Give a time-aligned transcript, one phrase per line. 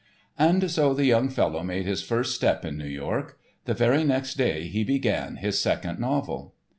[0.39, 3.37] And so the young fellow made his first step in New York.
[3.65, 6.55] The very next day he began his second novel.